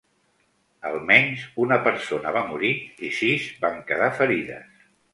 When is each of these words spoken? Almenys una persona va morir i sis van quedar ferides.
Almenys 0.91 1.43
una 1.67 1.79
persona 1.89 2.33
va 2.39 2.45
morir 2.49 2.75
i 3.11 3.15
sis 3.21 3.49
van 3.67 3.81
quedar 3.93 4.13
ferides. 4.23 4.87